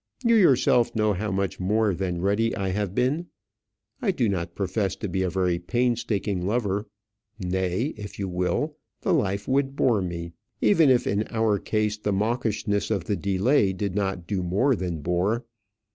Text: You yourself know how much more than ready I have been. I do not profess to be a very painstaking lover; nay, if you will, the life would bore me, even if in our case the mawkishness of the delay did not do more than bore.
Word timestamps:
You 0.25 0.33
yourself 0.33 0.95
know 0.95 1.13
how 1.13 1.29
much 1.29 1.59
more 1.59 1.93
than 1.93 2.21
ready 2.23 2.55
I 2.55 2.69
have 2.69 2.95
been. 2.95 3.27
I 4.01 4.09
do 4.09 4.27
not 4.27 4.55
profess 4.55 4.95
to 4.95 5.07
be 5.07 5.21
a 5.21 5.29
very 5.29 5.59
painstaking 5.59 6.43
lover; 6.43 6.87
nay, 7.39 7.93
if 7.97 8.17
you 8.17 8.27
will, 8.27 8.77
the 9.01 9.13
life 9.13 9.47
would 9.47 9.75
bore 9.75 10.01
me, 10.01 10.33
even 10.59 10.89
if 10.89 11.05
in 11.05 11.27
our 11.29 11.59
case 11.59 11.97
the 11.99 12.11
mawkishness 12.11 12.89
of 12.89 13.03
the 13.03 13.15
delay 13.15 13.73
did 13.73 13.93
not 13.93 14.25
do 14.25 14.41
more 14.41 14.75
than 14.75 15.01
bore. 15.03 15.45